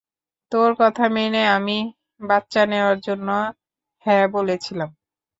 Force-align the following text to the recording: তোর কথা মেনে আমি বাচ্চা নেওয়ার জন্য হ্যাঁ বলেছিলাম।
তোর 0.51 0.69
কথা 0.79 1.05
মেনে 1.09 1.43
আমি 1.47 1.77
বাচ্চা 2.21 2.61
নেওয়ার 2.65 2.97
জন্য 2.99 3.29
হ্যাঁ 4.05 4.25
বলেছিলাম। 4.33 4.89